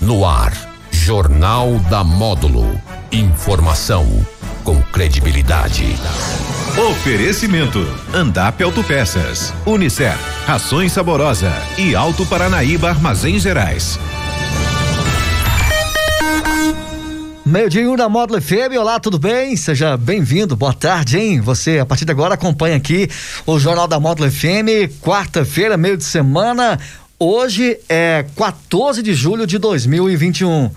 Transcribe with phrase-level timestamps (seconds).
[0.00, 0.54] No ar,
[0.90, 2.80] Jornal da Módulo.
[3.12, 4.06] Informação
[4.64, 5.94] com credibilidade.
[6.90, 13.98] Oferecimento: Andap Autopeças, Unicef, Rações Saborosa e Alto Paranaíba Armazéns Gerais.
[17.44, 19.54] Meio dia um da Módulo FM, olá, tudo bem?
[19.54, 21.40] Seja bem-vindo, boa tarde, hein?
[21.42, 23.06] Você, a partir de agora, acompanha aqui
[23.44, 26.78] o Jornal da Módulo FM, quarta-feira, meio de semana.
[27.22, 30.70] Hoje é 14 de julho de 2021.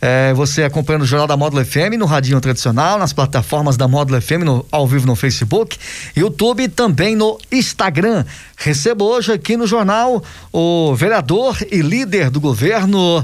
[0.00, 4.18] É, você acompanhando o Jornal da Módulo FM no Radinho Tradicional, nas plataformas da Módulo
[4.18, 5.76] FM, no, ao vivo no Facebook,
[6.16, 8.24] YouTube e também no Instagram.
[8.56, 13.22] Recebo hoje aqui no jornal o vereador e líder do governo,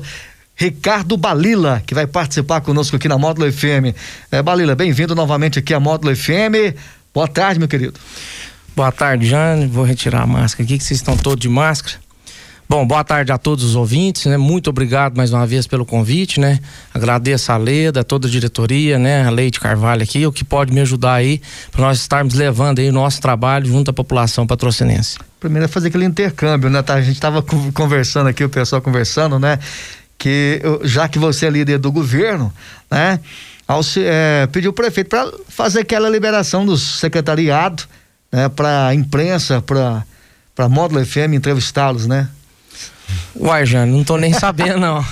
[0.54, 3.96] Ricardo Balila, que vai participar conosco aqui na Módulo FM.
[4.30, 6.76] É, Balila, bem-vindo novamente aqui à Módulo FM.
[7.14, 7.98] Boa tarde, meu querido.
[8.76, 9.66] Boa tarde, Jane.
[9.66, 12.07] Vou retirar a máscara aqui, que vocês estão todos de máscara.
[12.68, 14.36] Bom, boa tarde a todos os ouvintes, né?
[14.36, 16.60] Muito obrigado mais uma vez pelo convite, né?
[16.92, 19.24] Agradeço a Leda, toda a diretoria, né?
[19.24, 21.40] A Leite Carvalho aqui, o que pode me ajudar aí
[21.72, 25.16] para nós estarmos levando aí o nosso trabalho junto à população patrocinense.
[25.40, 26.82] Primeiro é fazer aquele intercâmbio, né?
[26.82, 29.58] Tá, a gente estava conversando aqui, o pessoal conversando, né?
[30.18, 32.52] que já que você é líder do governo,
[32.90, 33.20] né,
[33.68, 37.84] ao, é, pediu o prefeito para fazer aquela liberação do secretariado,
[38.32, 40.04] né, para imprensa, para
[40.54, 42.28] para Módulo FM entrevistá-los, né?
[43.34, 45.04] Uai, Jane, não tô nem sabendo, não.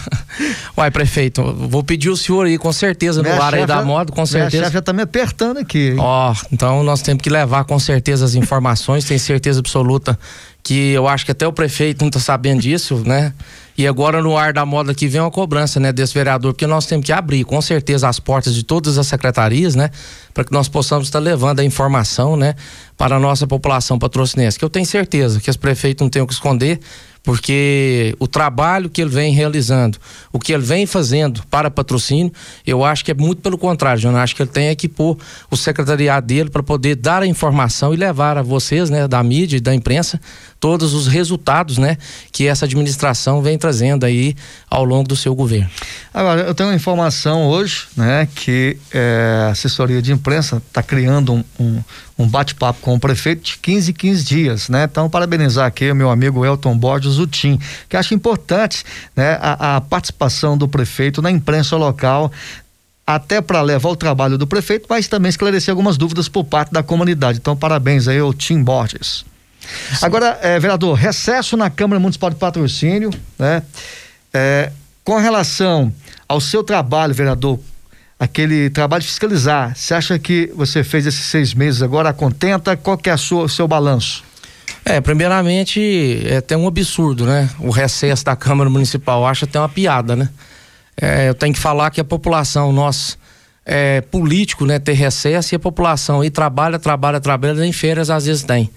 [0.77, 4.27] Uai, prefeito, vou pedir o senhor aí, com certeza, no ar aí da moda, com
[4.27, 4.59] certeza.
[4.65, 5.95] Minha já tá me apertando aqui.
[5.99, 10.19] Ó, oh, então nós temos que levar com certeza as informações, tenho certeza absoluta
[10.67, 13.33] que eu acho que até o prefeito não tá sabendo disso, né?
[13.79, 16.87] E agora no ar da moda que vem uma cobrança, né, desse vereador, porque nós
[16.87, 19.91] temos que abrir com certeza as portas de todas as secretarias, né,
[20.35, 22.55] para que nós possamos estar levando a informação, né,
[22.97, 24.59] para a nossa população patrocinense.
[24.59, 26.81] Que eu tenho certeza que os prefeitos não têm o que esconder,
[27.27, 29.99] porque o trabalho que ele vem realizando,
[30.33, 32.33] o que ele vem fazendo para patrocínio,
[32.65, 35.19] eu acho que é muito pelo contrário, eu acho que ele tem que pôr
[35.51, 39.57] o secretariado dele para poder dar a informação e levar a vocês, né, da mídia
[39.57, 40.21] e da imprensa,
[40.61, 41.99] todos os resultados, né,
[42.31, 44.37] que essa administração vem trazendo aí
[44.71, 45.69] ao longo do seu governo.
[46.15, 51.35] Agora, eu tenho uma informação hoje, né, que é, a assessoria de imprensa está criando
[51.35, 51.83] um, um,
[52.19, 54.85] um bate-papo com o prefeito de 15 15 dias, né?
[54.85, 58.85] Então, parabenizar aqui o meu amigo Elton Borges Utim, que acho importante,
[59.15, 62.33] né, a, a participação do prefeito na imprensa local,
[63.07, 66.83] até para levar o trabalho do prefeito, mas também esclarecer algumas dúvidas por parte da
[66.83, 67.39] comunidade.
[67.39, 69.25] Então, parabéns aí ao Tim Borges.
[69.91, 70.07] Sim.
[70.07, 73.63] Agora, é, vereador, recesso na Câmara Municipal de Patrocínio, né?
[74.33, 74.73] É,
[75.05, 75.93] com relação
[76.29, 77.61] ao seu trabalho, vereador,
[78.19, 82.77] aquele trabalho de fiscalizar, você acha que você fez esses seis meses agora contenta?
[82.77, 84.25] Qual que é o seu balanço?
[84.85, 87.51] É, primeiramente, é até um absurdo, né?
[87.59, 90.29] O recesso da Câmara Municipal, acho até uma piada, né?
[90.97, 93.19] É, eu tenho que falar que a população, nós,
[93.65, 98.25] é, político, né, ter recesso e a população aí trabalha, trabalha, trabalha, em férias às
[98.25, 98.71] vezes tem.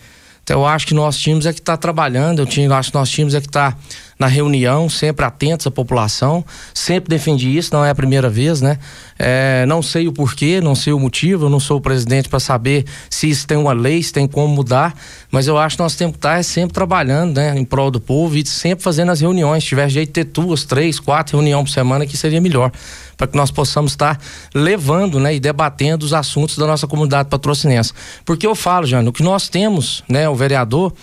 [0.44, 2.98] Então eu acho que nós tínhamos é que estar tá trabalhando, eu tinha, acho que
[2.98, 3.78] nós tínhamos é que estar tá
[4.19, 6.44] na reunião, sempre atentos à população,
[6.74, 8.78] sempre defendi isso, não é a primeira vez, né?
[9.18, 12.40] É, não sei o porquê, não sei o motivo, eu não sou o presidente para
[12.40, 14.94] saber se isso tem uma lei, se tem como mudar,
[15.31, 18.35] mas eu acho que nós temos que estar sempre trabalhando, né, em prol do povo
[18.35, 19.63] e sempre fazendo as reuniões.
[19.63, 22.74] Se tiver jeito de ter duas, três, quatro reuniões por semana, que seria melhor,
[23.16, 24.19] para que nós possamos estar
[24.53, 27.94] levando, né, e debatendo os assuntos da nossa comunidade patrocinense.
[28.25, 30.94] Porque eu falo, Jânio, o que nós temos, né, o vereador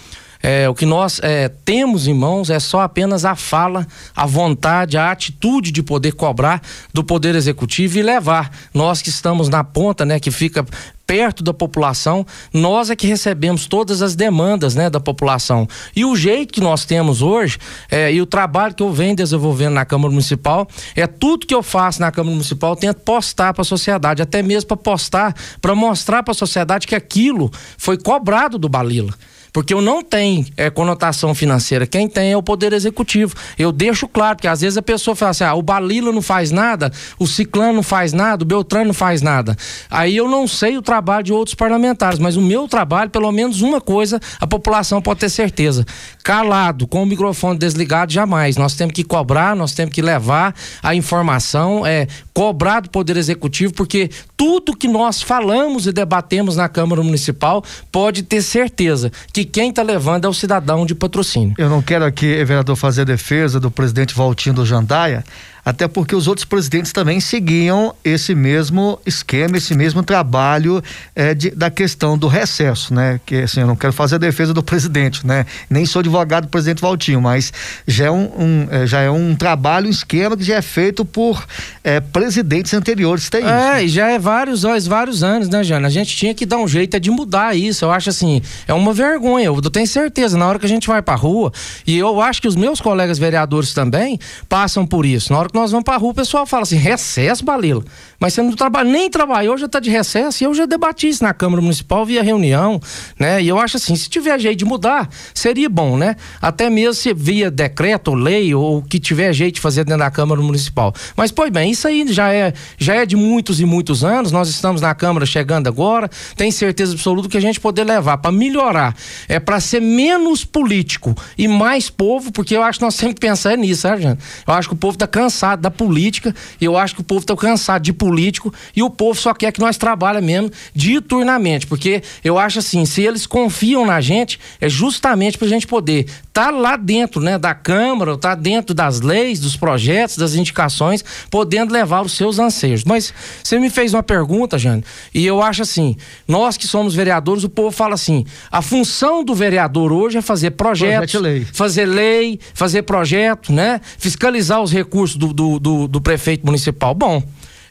[0.42, 4.96] é, o que nós é, temos em mãos é só apenas a fala, a vontade,
[4.96, 8.50] a atitude de poder cobrar do Poder Executivo e levar.
[8.72, 10.64] Nós que estamos na ponta, né, que fica
[11.06, 15.68] perto da população, nós é que recebemos todas as demandas né, da população.
[15.94, 17.58] E o jeito que nós temos hoje,
[17.90, 21.62] é, e o trabalho que eu venho desenvolvendo na Câmara Municipal, é tudo que eu
[21.62, 25.74] faço na Câmara Municipal, eu tento postar para a sociedade, até mesmo para postar, para
[25.74, 29.14] mostrar para a sociedade que aquilo foi cobrado do Balila
[29.56, 31.86] porque eu não tenho é, conotação financeira.
[31.86, 33.34] Quem tem é o Poder Executivo.
[33.58, 36.50] Eu deixo claro, porque às vezes a pessoa fala assim: ah, o Balila não faz
[36.50, 39.56] nada, o Ciclano não faz nada, o Beltrano não faz nada.
[39.88, 43.62] Aí eu não sei o trabalho de outros parlamentares, mas o meu trabalho, pelo menos
[43.62, 45.86] uma coisa, a população pode ter certeza.
[46.22, 48.58] Calado, com o microfone desligado, jamais.
[48.58, 53.72] Nós temos que cobrar, nós temos que levar a informação, é, cobrar do Poder Executivo,
[53.72, 59.70] porque tudo que nós falamos e debatemos na Câmara Municipal pode ter certeza que quem
[59.70, 61.54] está levando é o cidadão de patrocínio.
[61.56, 65.24] Eu não quero aqui, vereador, fazer defesa do presidente Valtinho do Jandaia.
[65.66, 70.80] Até porque os outros presidentes também seguiam esse mesmo esquema, esse mesmo trabalho
[71.12, 73.18] é, de, da questão do recesso, né?
[73.26, 75.44] Que assim, eu não quero fazer a defesa do presidente, né?
[75.68, 77.52] Nem sou advogado do presidente Valtinho, mas
[77.84, 81.04] já é um, um é, já é um trabalho, um esquema que já é feito
[81.04, 81.44] por
[81.82, 83.28] é, presidentes anteriores.
[83.28, 85.88] Tem é, isso, já é vários, vários anos, né, Jana?
[85.88, 87.84] A gente tinha que dar um jeito de mudar isso.
[87.84, 89.46] Eu acho assim, é uma vergonha.
[89.46, 91.52] Eu tenho certeza, na hora que a gente vai pra rua,
[91.84, 94.16] e eu acho que os meus colegas vereadores também
[94.48, 95.32] passam por isso.
[95.32, 97.82] Na hora que nós vamos pra rua, o pessoal fala assim: recesso, Balila.
[98.20, 100.42] Mas você não trabalha, nem trabalhou, já tá de recesso.
[100.42, 102.80] E eu já debati isso na Câmara Municipal via reunião,
[103.18, 103.42] né?
[103.42, 106.14] E eu acho assim: se tiver jeito de mudar, seria bom, né?
[106.40, 110.40] Até mesmo se via decreto, lei, ou que tiver jeito de fazer dentro da Câmara
[110.40, 110.94] Municipal.
[111.16, 114.30] Mas, pois bem, isso aí já é, já é de muitos e muitos anos.
[114.30, 116.10] Nós estamos na Câmara chegando agora.
[116.36, 118.94] Tem certeza absoluta que a gente poder levar para melhorar.
[119.28, 123.56] É para ser menos político e mais povo, porque eu acho que nós que pensar
[123.56, 124.20] nisso, sabe, gente?
[124.46, 127.24] Eu acho que o povo tá cansado da política, e eu acho que o povo
[127.24, 132.02] tá cansado de político, e o povo só quer que nós trabalhe mesmo diuturnamente, porque
[132.24, 136.06] eu acho assim, se eles confiam na gente, é justamente pra gente poder
[136.36, 141.72] tá lá dentro, né, da Câmara, tá dentro das leis, dos projetos, das indicações, podendo
[141.72, 142.84] levar os seus anseios.
[142.84, 143.10] Mas
[143.42, 144.84] você me fez uma pergunta, Jane,
[145.14, 145.96] e eu acho assim,
[146.28, 150.50] nós que somos vereadores, o povo fala assim, a função do vereador hoje é fazer
[150.50, 151.42] projetos, lei.
[151.50, 156.94] fazer lei, fazer projeto, né, fiscalizar os recursos do, do, do, do prefeito municipal.
[156.94, 157.22] Bom,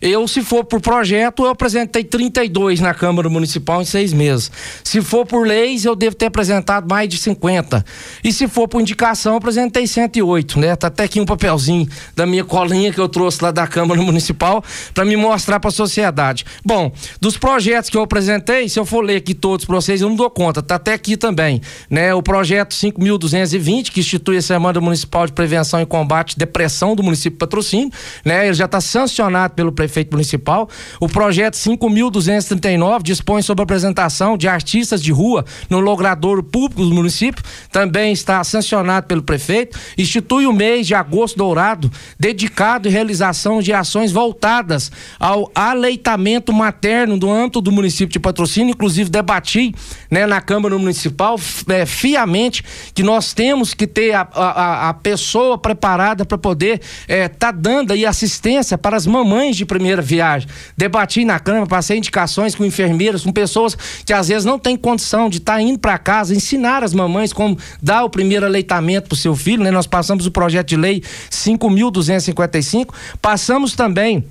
[0.01, 4.51] eu, se for por projeto, eu apresentei 32 na Câmara Municipal em seis meses.
[4.83, 7.83] Se for por leis, eu devo ter apresentado mais de 50.
[8.23, 10.75] E se for por indicação, eu apresentei 108, né?
[10.75, 14.63] Tá até aqui um papelzinho da minha colinha que eu trouxe lá da Câmara Municipal
[14.93, 16.45] para me mostrar para a sociedade.
[16.63, 20.09] Bom, dos projetos que eu apresentei, se eu for ler aqui todos para vocês, eu
[20.09, 20.61] não dou conta.
[20.61, 22.13] Tá até aqui também, né?
[22.13, 27.01] O projeto 5220, que institui a Semana Municipal de Prevenção e Combate à Depressão do
[27.01, 27.91] município Patrocínio,
[28.23, 28.45] né?
[28.45, 30.69] Ele já está sancionado pelo prefeito prefeito municipal.
[30.99, 36.93] O projeto 5.239 dispõe sobre a apresentação de artistas de rua no logradouro público do
[36.93, 37.43] município.
[37.71, 39.79] Também está sancionado pelo prefeito.
[39.97, 41.89] Institui o mês de agosto dourado,
[42.19, 48.71] dedicado à realização de ações voltadas ao aleitamento materno do âmbito do município de patrocínio.
[48.71, 49.73] Inclusive, debati
[50.11, 51.39] né, na Câmara Municipal
[51.69, 52.63] é, fiamente
[52.93, 57.51] que nós temos que ter a, a, a pessoa preparada para poder estar é, tá
[57.51, 60.47] dando aí assistência para as mamães de primeira viagem.
[60.77, 65.29] Debati na Câmara, passei indicações com enfermeiras, com pessoas que às vezes não têm condição
[65.29, 69.15] de estar tá indo para casa, ensinar as mamães como dar o primeiro aleitamento para
[69.15, 69.71] o seu filho, né?
[69.71, 74.25] Nós passamos o projeto de lei 5.255, passamos também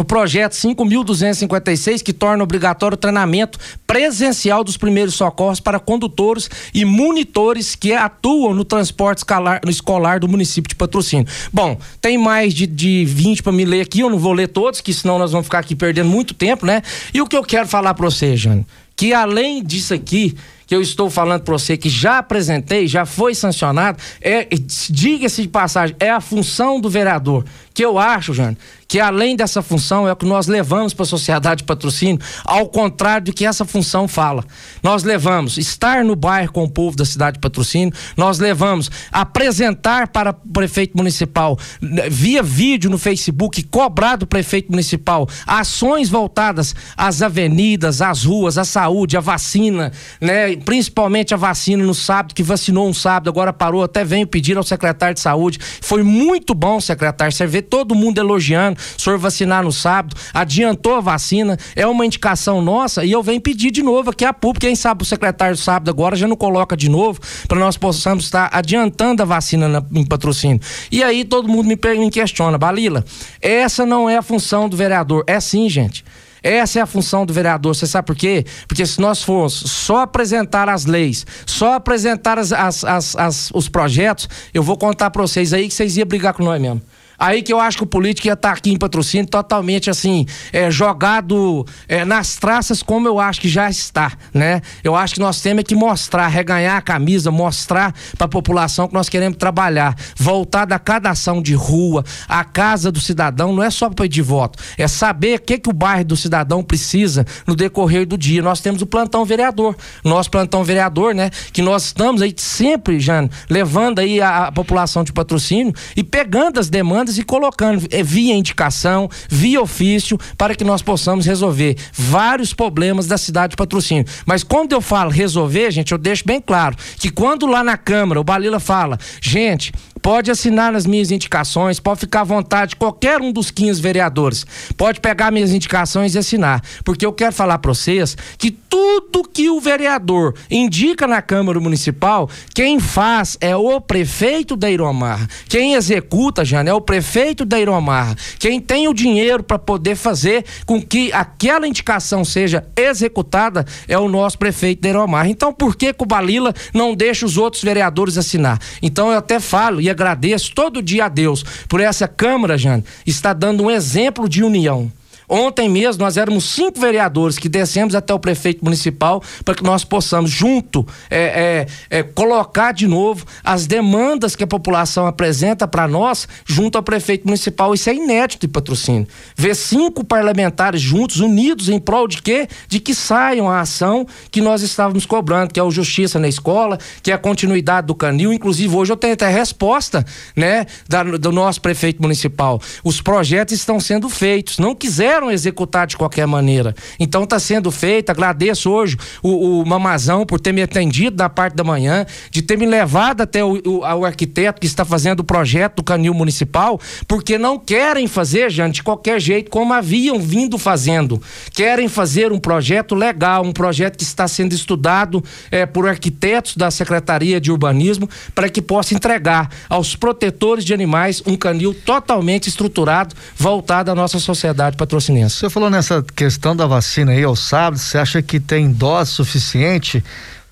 [0.00, 6.84] o projeto 5.256, que torna obrigatório o treinamento presencial dos primeiros socorros para condutores e
[6.84, 11.26] monitores que atuam no transporte escolar, no escolar do município de Patrocínio.
[11.52, 14.80] Bom, tem mais de, de 20 para me ler aqui, eu não vou ler todos,
[14.80, 16.82] que senão nós vamos ficar aqui perdendo muito tempo, né?
[17.12, 18.66] E o que eu quero falar para você, Jane,
[18.96, 20.34] que além disso aqui,
[20.70, 24.46] que eu estou falando para você que já apresentei, já foi sancionado, é,
[24.88, 27.44] diga-se de passagem, é a função do vereador.
[27.74, 28.56] Que eu acho, Jane,
[28.86, 32.68] que além dessa função é o que nós levamos para a sociedade de patrocínio, ao
[32.68, 34.44] contrário do que essa função fala.
[34.82, 40.08] Nós levamos estar no bairro com o povo da cidade de patrocínio, nós levamos apresentar
[40.08, 46.74] para o prefeito municipal né, via vídeo no Facebook, cobrar do prefeito municipal ações voltadas
[46.96, 50.59] às avenidas, às ruas, à saúde, à vacina, né?
[50.64, 54.62] Principalmente a vacina no sábado, que vacinou um sábado, agora parou, até venho pedir ao
[54.62, 55.58] secretário de saúde.
[55.80, 60.94] Foi muito bom, secretário, você vê todo mundo elogiando o senhor vacinar no sábado, adiantou
[60.94, 64.66] a vacina, é uma indicação nossa e eu venho pedir de novo aqui a público,
[64.66, 68.24] quem sabe o secretário do sábado agora já não coloca de novo, para nós possamos
[68.24, 70.60] estar adiantando a vacina na, em patrocínio.
[70.90, 73.04] E aí todo mundo me, me questiona, Balila,
[73.40, 75.24] essa não é a função do vereador.
[75.26, 76.04] É sim, gente.
[76.42, 77.74] Essa é a função do vereador.
[77.74, 78.44] Você sabe por quê?
[78.66, 82.84] Porque se nós fôssemos só apresentar as leis, só apresentar as, as,
[83.16, 86.60] as os projetos, eu vou contar para vocês aí que vocês iam brigar com nós
[86.60, 86.80] mesmo.
[87.20, 90.24] Aí que eu acho que o político ia estar tá aqui em patrocínio totalmente assim,
[90.54, 94.62] é, jogado é, nas traças como eu acho que já está, né?
[94.82, 98.94] Eu acho que nós temos que mostrar, reganhar a camisa, mostrar para a população que
[98.94, 103.70] nós queremos trabalhar, voltar da cada ação de rua, a casa do cidadão, não é
[103.70, 107.54] só para pedir voto, é saber o que, que o bairro do cidadão precisa no
[107.54, 108.40] decorrer do dia.
[108.40, 111.28] Nós temos o plantão vereador, nosso plantão vereador, né?
[111.52, 116.58] Que nós estamos aí sempre, Jane, levando aí a, a população de patrocínio e pegando
[116.58, 122.52] as demandas e colocando é, via indicação, via ofício, para que nós possamos resolver vários
[122.52, 124.04] problemas da cidade de patrocínio.
[124.26, 128.20] Mas quando eu falo resolver, gente, eu deixo bem claro que quando lá na Câmara
[128.20, 133.32] o Balila fala, gente, Pode assinar nas minhas indicações, pode ficar à vontade, qualquer um
[133.32, 134.46] dos 15 vereadores.
[134.76, 136.62] Pode pegar minhas indicações e assinar.
[136.84, 142.30] Porque eu quero falar para vocês que tudo que o vereador indica na Câmara Municipal,
[142.54, 145.26] quem faz é o prefeito da Iromar.
[145.48, 146.99] Quem executa, Jana, é o prefeito
[147.44, 148.14] da Iromar.
[148.38, 154.08] Quem tem o dinheiro para poder fazer com que aquela indicação seja executada é o
[154.08, 155.28] nosso prefeito da Iromar.
[155.28, 158.58] Então, por que, que o Balila não deixa os outros vereadores assinar?
[158.82, 163.32] Então, eu até falo, e agradeço todo dia a Deus por essa Câmara, Jane, está
[163.32, 164.90] dando um exemplo de união.
[165.32, 169.84] Ontem mesmo nós éramos cinco vereadores que descemos até o prefeito municipal para que nós
[169.84, 175.86] possamos, junto, é, é, é, colocar de novo as demandas que a população apresenta para
[175.86, 177.72] nós, junto ao prefeito municipal.
[177.72, 179.06] Isso é inédito de patrocínio.
[179.36, 182.48] Ver cinco parlamentares juntos, unidos em prol de quê?
[182.66, 186.76] De que saiam a ação que nós estávamos cobrando, que é o Justiça na Escola,
[187.04, 188.32] que é a continuidade do canil.
[188.32, 192.60] Inclusive, hoje eu tenho até resposta, né, da, do nosso prefeito municipal.
[192.82, 194.58] Os projetos estão sendo feitos.
[194.58, 196.74] Não quiseram puderam executar de qualquer maneira.
[196.98, 198.10] Então está sendo feito.
[198.10, 202.56] Agradeço hoje o, o, Mamazão por ter me atendido na parte da manhã, de ter
[202.56, 206.80] me levado até o, o, o arquiteto que está fazendo o projeto do canil municipal,
[207.06, 211.20] porque não querem fazer, gente, de qualquer jeito, como haviam vindo fazendo.
[211.52, 216.70] Querem fazer um projeto legal, um projeto que está sendo estudado é, por arquitetos da
[216.70, 223.14] Secretaria de Urbanismo, para que possa entregar aos protetores de animais um canil totalmente estruturado,
[223.36, 227.98] voltado à nossa sociedade patrocinada Você falou nessa questão da vacina aí ao sábado, você
[227.98, 230.02] acha que tem dose suficiente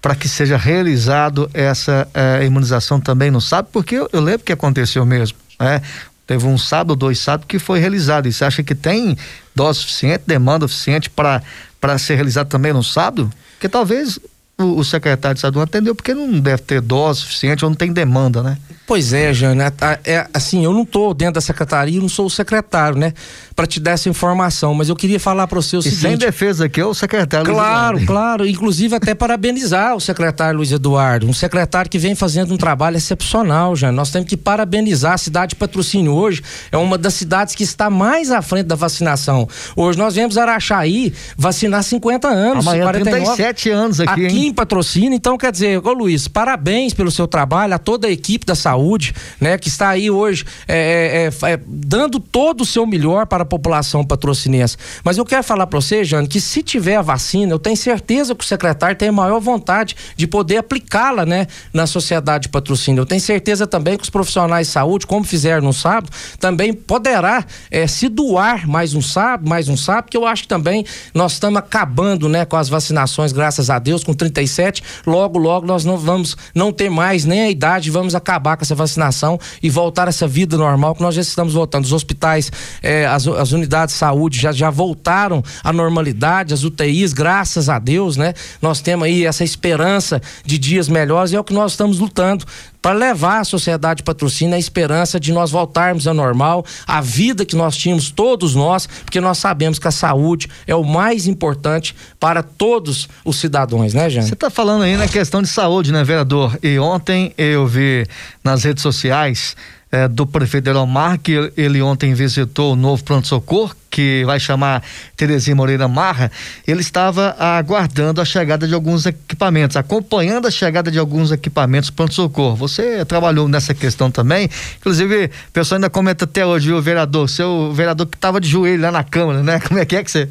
[0.01, 3.71] para que seja realizado essa eh, imunização também no sábado?
[3.73, 5.83] Porque eu, eu, lembro que aconteceu mesmo, né?
[6.27, 8.29] Teve um sábado, dois sábados que foi realizado.
[8.29, 9.17] E você acha que tem
[9.55, 13.33] dose suficiente, demanda suficiente para ser realizado também no sábado?
[13.53, 14.19] Porque talvez
[14.59, 17.77] o, o secretário de Estado não atendeu porque não deve ter dose suficiente ou não
[17.77, 18.59] tem demanda, né?
[18.89, 19.63] Pois é, Jânio,
[20.03, 23.13] É, assim, eu não estou dentro da secretaria, eu não sou o secretário, né?
[23.55, 26.01] Para te dar essa informação, mas eu queria falar para você o e seguinte.
[26.01, 28.47] Sem defesa aqui, é o secretário Claro, claro.
[28.47, 33.77] Inclusive, até parabenizar o secretário Luiz Eduardo, um secretário que vem fazendo um trabalho excepcional,
[33.77, 37.65] Jânio, Nós temos que parabenizar a cidade de Patrocínio hoje, é uma das cidades que
[37.65, 39.47] está mais à frente da vacinação.
[39.77, 42.67] Hoje nós vemos Araxaí vacinar 50 anos.
[42.67, 44.27] Amanhã 49, 37 anos aqui.
[44.27, 48.45] Há Patrocina, então quer dizer, ô Luiz, parabéns pelo seu trabalho, a toda a equipe
[48.45, 52.87] da saúde, né, que está aí hoje é, é, é, é dando todo o seu
[52.87, 54.77] melhor para a população patrocinense.
[55.05, 58.35] Mas eu quero falar para você, Jane, que se tiver a vacina, eu tenho certeza
[58.35, 63.03] que o secretário tem a maior vontade de poder aplicá-la, né, na sociedade de patrocínio.
[63.03, 67.45] Eu tenho certeza também que os profissionais de saúde, como fizeram no sábado, também poderá
[67.71, 71.33] é, se doar mais um sábado, mais um sábado, que eu acho que também nós
[71.33, 74.83] estamos acabando, né, com as vacinações, graças a Deus, com 30 37.
[75.07, 78.75] Logo, logo nós não vamos não ter mais nem a idade, vamos acabar com essa
[78.75, 81.85] vacinação e voltar a essa vida normal que nós já estamos voltando.
[81.85, 82.51] Os hospitais,
[82.83, 87.79] eh, as, as unidades de saúde já, já voltaram à normalidade, as UTIs, graças a
[87.79, 88.35] Deus, né?
[88.63, 92.45] Nós temos aí essa esperança de dias melhores e é o que nós estamos lutando
[92.81, 97.57] para levar a sociedade patrocínio a esperança de nós voltarmos ao normal, a vida que
[97.57, 102.43] nós tínhamos todos nós, porque nós sabemos que a saúde é o mais importante para
[102.43, 104.28] todos os cidadãos, né, Jane?
[104.29, 106.59] Você está falando aí na questão de saúde, né, vereador?
[106.63, 108.07] E ontem eu vi
[108.45, 109.57] nas redes sociais
[109.91, 114.83] é, do prefeito Elomar, que ele ontem visitou o novo pronto-socorro, que vai chamar
[115.17, 116.31] Terezinha Moreira Marra,
[116.67, 122.55] ele estava aguardando a chegada de alguns equipamentos, acompanhando a chegada de alguns equipamentos pronto-socorro.
[122.57, 127.73] Você trabalhou nessa questão também, inclusive, o pessoal ainda comenta até hoje, viu, vereador, seu
[127.73, 129.59] vereador que estava de joelho lá na Câmara, né?
[129.67, 130.29] Como é que é que você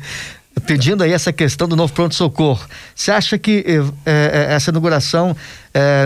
[0.66, 2.66] pedindo aí essa questão do novo pronto-socorro.
[2.96, 3.64] Você acha que
[4.06, 5.36] é, essa inauguração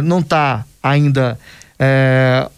[0.04, 1.38] não está ainda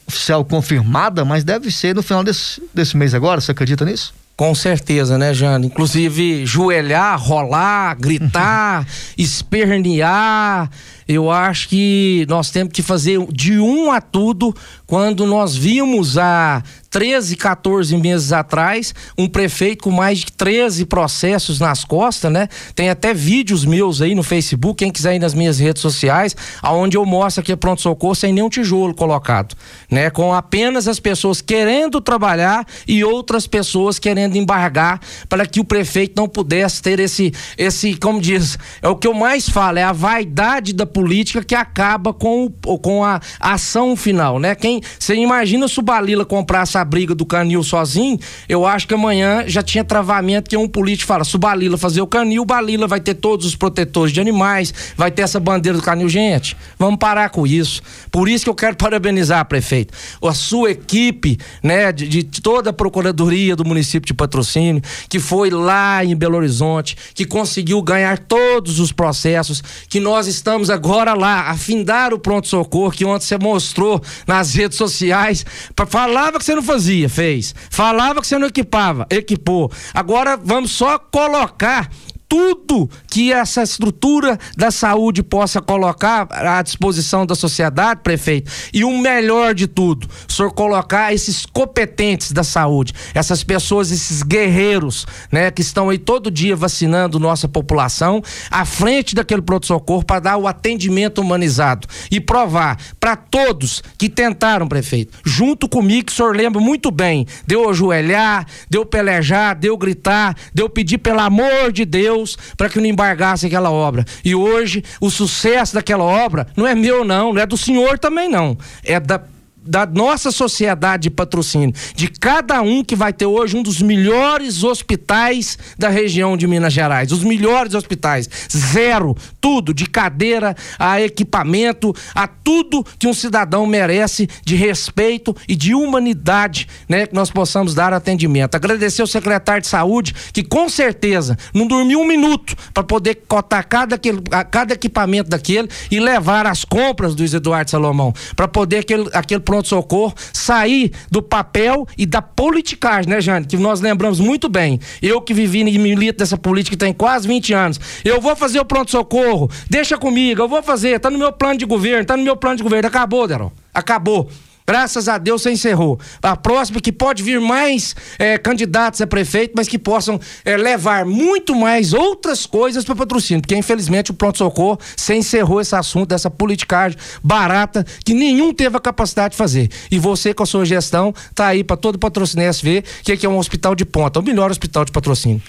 [0.07, 4.13] oficial confirmada, mas deve ser no final desse, desse mês agora, você acredita nisso?
[4.35, 5.67] Com certeza, né, Jane?
[5.67, 8.85] Inclusive, joelhar, rolar, gritar,
[9.15, 10.69] espernear.
[11.07, 14.55] Eu acho que nós temos que fazer de um a tudo
[14.85, 21.59] quando nós vimos há 13, 14 meses atrás, um prefeito com mais de 13 processos
[21.59, 22.47] nas costas, né?
[22.75, 26.95] Tem até vídeos meus aí no Facebook, quem quiser ir nas minhas redes sociais, aonde
[26.95, 29.55] eu mostro aqui pronto socorro sem nenhum tijolo colocado,
[29.89, 30.11] né?
[30.11, 36.13] Com apenas as pessoas querendo trabalhar e outras pessoas querendo embargar para que o prefeito
[36.15, 39.91] não pudesse ter esse esse, como diz, é o que eu mais falo, é a
[39.91, 42.49] vaidade da política que acaba com
[42.81, 44.55] com a ação final, né?
[44.55, 48.93] Quem Você imagina se o Balila comprasse a briga do Canil sozinho, eu acho que
[48.93, 52.45] amanhã já tinha travamento que um político fala, se o Balila fazer o Canil, o
[52.45, 56.07] Balila vai ter todos os protetores de animais, vai ter essa bandeira do Canil.
[56.07, 57.81] Gente, vamos parar com isso.
[58.11, 62.73] Por isso que eu quero parabenizar, prefeito, a sua equipe, né, de, de toda a
[62.73, 68.79] procuradoria do município de Patrocínio, que foi lá em Belo Horizonte, que conseguiu ganhar todos
[68.79, 70.82] os processos, que nós estamos agora
[71.13, 75.45] lá, a findar o pronto-socorro, que ontem você mostrou nas redes sociais,
[75.87, 77.53] falava que você não fazia, fez.
[77.69, 79.71] Falava que você não equipava, equipou.
[79.93, 81.89] Agora vamos só colocar
[82.33, 88.51] tudo que essa estrutura da saúde possa colocar à disposição da sociedade, prefeito.
[88.73, 94.23] E o melhor de tudo, o senhor colocar esses competentes da saúde, essas pessoas, esses
[94.23, 100.19] guerreiros, né, que estão aí todo dia vacinando nossa população, à frente daquele pronto-socorro para
[100.19, 106.15] dar o atendimento humanizado e provar para todos que tentaram, prefeito, junto comigo, que o
[106.15, 111.85] senhor lembra muito bem, deu ajoelhar, deu pelejar, deu gritar, deu pedir pelo amor de
[111.85, 114.05] Deus Deus para que não embargasse aquela obra.
[114.23, 118.29] E hoje o sucesso daquela obra não é meu não, não é do senhor também
[118.29, 119.21] não, é da
[119.65, 124.63] da nossa sociedade de patrocínio, de cada um que vai ter hoje um dos melhores
[124.63, 131.93] hospitais da região de Minas Gerais, os melhores hospitais, zero, tudo, de cadeira a equipamento,
[132.13, 137.73] a tudo que um cidadão merece de respeito e de humanidade, né, que nós possamos
[137.73, 138.55] dar atendimento.
[138.55, 143.67] Agradecer ao secretário de saúde que com certeza não dormiu um minuto para poder cotar
[143.67, 149.09] cada, aquele, cada equipamento daquele e levar as compras do Eduardo Salomão, para poder aquele,
[149.13, 153.45] aquele pronto-socorro sair do papel e da politicagem, né, Jane?
[153.45, 154.79] Que nós lembramos muito bem.
[155.01, 157.79] Eu que vivi e milito dessa política tem quase 20 anos.
[158.03, 161.65] Eu vou fazer o pronto-socorro, deixa comigo, eu vou fazer, tá no meu plano de
[161.65, 162.87] governo, tá no meu plano de governo.
[162.87, 163.51] Acabou, Derol.
[163.71, 164.29] Acabou.
[164.65, 165.99] Graças a Deus você encerrou.
[166.21, 171.05] A próxima que pode vir mais é, candidatos a prefeito, mas que possam é, levar
[171.05, 173.41] muito mais outras coisas para patrocínio.
[173.41, 178.79] Porque infelizmente o pronto-socorro você encerrou esse assunto dessa politicagem barata que nenhum teve a
[178.79, 179.69] capacidade de fazer.
[179.91, 183.29] E você, com a sua gestão, tá aí para todo patrocínio ver que aqui é
[183.29, 185.41] um hospital de ponta, o melhor hospital de patrocínio.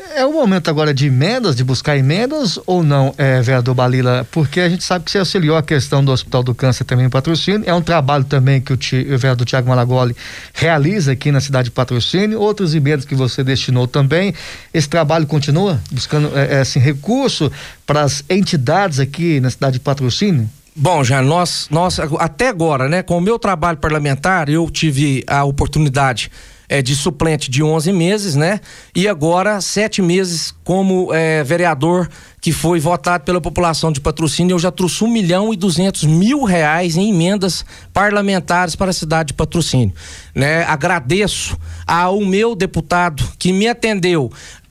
[0.00, 4.26] É o momento agora de emendas, de buscar emendas ou não, é, vereador Balila?
[4.30, 7.10] Porque a gente sabe que você auxiliou a questão do Hospital do Câncer também em
[7.10, 7.64] patrocínio.
[7.66, 10.16] É um trabalho também que o, o vereador Tiago Malagoli
[10.54, 12.40] realiza aqui na cidade de patrocínio.
[12.40, 14.32] Outros emendas que você destinou também.
[14.72, 17.50] Esse trabalho continua buscando é, é assim, recurso
[17.84, 20.48] para as entidades aqui na cidade de patrocínio?
[20.76, 25.42] Bom, já nós, nós até agora, né, com o meu trabalho parlamentar, eu tive a
[25.42, 26.30] oportunidade
[26.68, 28.60] é, de suplente de 11 meses, né?
[28.94, 32.08] E agora sete meses como é, vereador
[32.40, 34.54] que foi votado pela população de patrocínio.
[34.54, 39.28] Eu já trouxe um milhão e duzentos mil reais em emendas parlamentares para a cidade
[39.28, 39.92] de patrocínio.
[40.34, 40.62] Né?
[40.64, 44.30] Agradeço ao meu deputado que me atendeu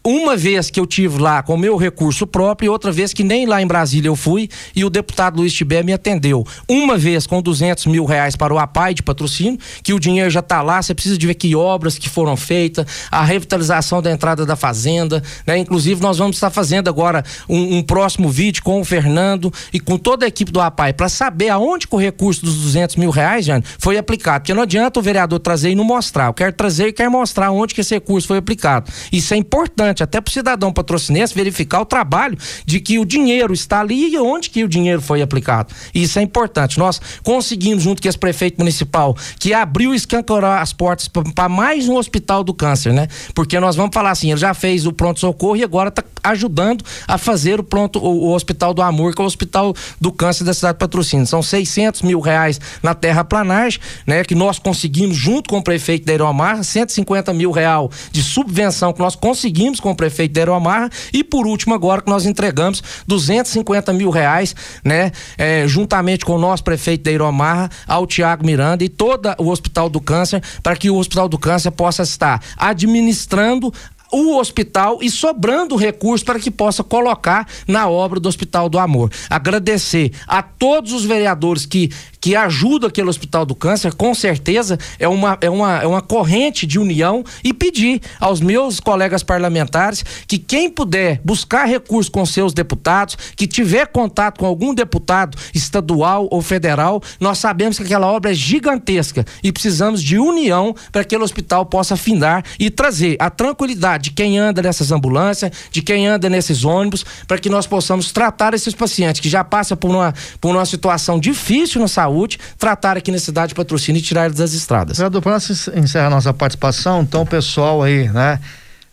[0.10, 3.26] uma vez que eu tive lá com o meu recurso próprio e outra vez que
[3.26, 6.48] nem lá em Brasília eu fui e o deputado Luiz Tibé me atendeu.
[6.66, 10.40] Uma vez com 200 mil reais para o APAI de patrocínio, que o dinheiro já
[10.40, 14.46] está lá, você precisa de ver que obras que foram feitas, a revitalização da entrada
[14.46, 15.58] da fazenda, né?
[15.58, 19.98] Inclusive nós vamos estar fazendo agora um, um próximo vídeo com o Fernando e com
[19.98, 23.46] toda a equipe do APAI para saber aonde que o recurso dos 200 mil reais,
[23.46, 24.44] Jane, foi aplicado.
[24.44, 26.28] Porque não adianta o vereador trazer e não mostrar.
[26.28, 28.90] Eu quero trazer e quero mostrar onde que esse recurso foi aplicado.
[29.12, 33.06] Isso é importante importante até para o cidadão patrocinense verificar o trabalho de que o
[33.06, 35.74] dinheiro está ali e onde que o dinheiro foi aplicado.
[35.94, 36.78] Isso é importante.
[36.78, 41.88] Nós conseguimos, junto com esse prefeito municipal, que abriu e escancarou as portas para mais
[41.88, 43.08] um hospital do câncer, né?
[43.34, 47.18] Porque nós vamos falar assim, ele já fez o pronto-socorro e agora está ajudando a
[47.18, 50.54] fazer o pronto o, o, Hospital do Amor, que é o Hospital do Câncer da
[50.54, 51.26] cidade de Patrocínio.
[51.26, 54.24] São 600 mil reais na terraplanagem, né?
[54.24, 59.00] Que nós conseguimos, junto com o prefeito da Aeromar, 150 mil real de subvenção que
[59.00, 63.94] nós conseguimos com o prefeito da Aeromarra e por último agora que nós entregamos 250
[63.94, 68.90] mil reais, né, é, juntamente com o nosso prefeito da Aeromarra ao Tiago Miranda e
[68.90, 73.74] todo o Hospital do Câncer para que o Hospital do Câncer possa estar administrando
[74.12, 79.12] o hospital e sobrando recurso para que possa colocar na obra do Hospital do Amor.
[79.30, 81.90] Agradecer a todos os vereadores que
[82.28, 86.68] que ajuda aquele Hospital do Câncer, com certeza é uma, é uma, é uma corrente
[86.68, 92.52] de união e pedir aos meus colegas parlamentares que quem puder buscar recursos com seus
[92.52, 98.32] deputados, que tiver contato com algum deputado estadual ou federal, nós sabemos que aquela obra
[98.32, 103.30] é gigantesca e precisamos de união para que aquele hospital possa afindar e trazer a
[103.30, 108.12] tranquilidade de quem anda nessas ambulâncias, de quem anda nesses ônibus, para que nós possamos
[108.12, 112.40] tratar esses pacientes que já passam por uma, por uma situação difícil na saúde saúde,
[112.58, 114.98] tratar aqui na cidade de patrocínio e tirar eles das estradas.
[114.98, 115.38] Vereador, para
[115.76, 118.40] encerrar nossa participação, então pessoal aí, né?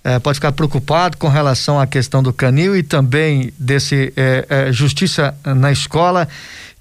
[0.07, 4.73] É, pode ficar preocupado com relação à questão do canil e também desse é, é,
[4.73, 6.29] justiça na escola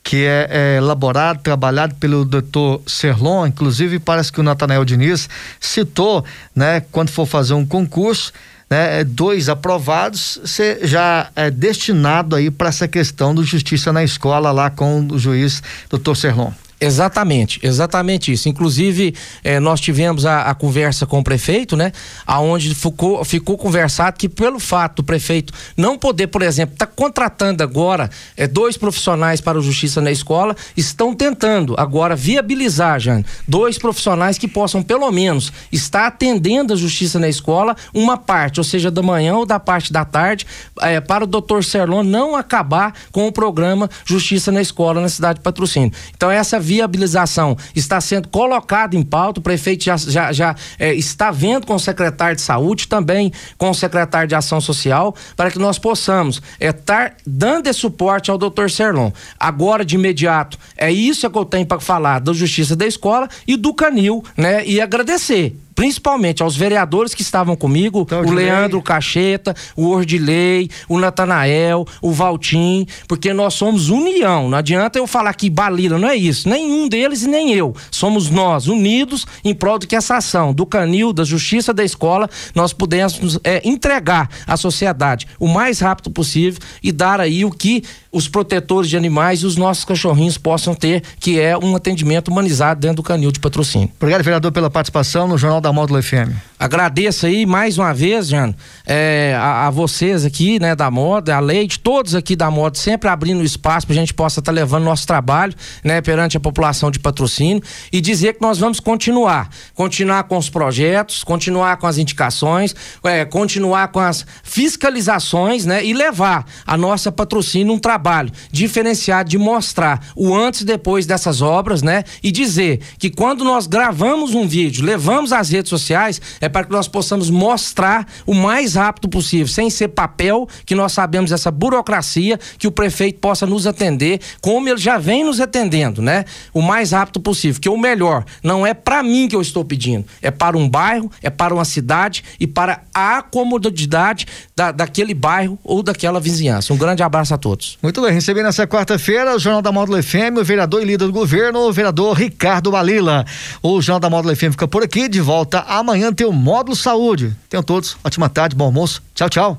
[0.03, 6.25] que é, é, elaborado, trabalhado pelo doutor Serlon, inclusive parece que o Natanael Diniz citou,
[6.53, 8.33] né, quando for fazer um concurso,
[8.73, 14.51] né, dois aprovados, ser já é destinado aí para essa questão do justiça na escola
[14.51, 16.51] lá com o juiz doutor Serlon.
[16.79, 18.49] Exatamente, exatamente isso.
[18.49, 21.91] Inclusive, eh, nós tivemos a, a, conversa com o prefeito, né?
[22.25, 26.91] Aonde ficou, ficou conversado que pelo fato do prefeito não poder, por exemplo, estar tá
[26.93, 33.25] contratando agora eh, dois profissionais para o Justiça na Escola, estão tentando agora viabilizar, Jane,
[33.47, 38.63] dois profissionais que possam, pelo menos, estar atendendo a Justiça na Escola uma parte, ou
[38.63, 40.45] seja, da manhã ou da parte da tarde,
[40.81, 45.39] eh, para o doutor Serlon não acabar com o programa Justiça na Escola na cidade
[45.39, 45.91] de Patrocínio.
[46.15, 51.29] Então, essa viabilização está sendo colocado em pauta, o prefeito já, já, já é, está
[51.29, 55.59] vendo com o secretário de saúde, também com o secretário de ação social, para que
[55.59, 59.11] nós possamos estar é, dando esse suporte ao doutor Serlon.
[59.39, 63.55] Agora, de imediato, é isso que eu tenho para falar da justiça da escola e
[63.55, 64.65] do canil, né?
[64.65, 70.99] E agradecer principalmente aos vereadores que estavam comigo, então, o Leandro Cacheta, o Ordilei, o
[70.99, 74.49] Natanael, o Valtim, porque nós somos união.
[74.49, 76.47] Não adianta eu falar que Balila não é isso.
[76.49, 77.75] Nenhum deles e nem eu.
[77.91, 82.29] Somos nós, unidos em prol de que essa ação do canil, da justiça da escola,
[82.53, 87.83] nós pudéssemos é, entregar à sociedade o mais rápido possível e dar aí o que
[88.11, 92.79] os protetores de animais e os nossos cachorrinhos possam ter, que é um atendimento humanizado
[92.79, 93.89] dentro do canil de patrocínio.
[93.95, 96.52] Obrigado, vereador, pela participação no Jornal da Módulo FM.
[96.63, 101.39] Agradeço aí mais uma vez, Jano, é, a, a, vocês aqui, né, da moda, a
[101.41, 104.85] Leite, todos aqui da moda, sempre abrindo espaço para a gente possa estar tá levando
[104.85, 110.23] nosso trabalho, né, perante a população de patrocínio e dizer que nós vamos continuar, continuar
[110.23, 112.73] com os projetos, continuar com as indicações,
[113.03, 119.37] é, continuar com as fiscalizações, né, e levar a nossa patrocínio um trabalho diferenciado de
[119.37, 124.47] mostrar o antes e depois dessas obras, né, e dizer que quando nós gravamos um
[124.47, 129.47] vídeo, levamos às redes sociais, é para que nós possamos mostrar o mais rápido possível,
[129.47, 134.69] sem ser papel, que nós sabemos essa burocracia, que o prefeito possa nos atender, como
[134.69, 136.23] ele já vem nos atendendo, né?
[136.53, 137.59] O mais rápido possível.
[137.59, 141.11] Que o melhor não é para mim que eu estou pedindo, é para um bairro,
[141.21, 146.71] é para uma cidade e para a comodidade da, daquele bairro ou daquela vizinhança.
[146.71, 147.79] Um grande abraço a todos.
[147.81, 151.11] Muito bem, recebi nessa quarta-feira o Jornal da Módulo FM, o vereador e líder do
[151.11, 153.25] governo, o vereador Ricardo Balila.
[153.63, 157.35] O Jornal da Módulo FM fica por aqui, de volta amanhã tem o Módulo Saúde.
[157.49, 159.01] Tenham todos ótima tarde, bom almoço.
[159.13, 159.57] Tchau, tchau.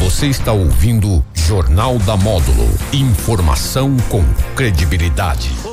[0.00, 2.68] Você está ouvindo Jornal da Módulo.
[2.92, 4.24] Informação com
[4.56, 5.71] credibilidade.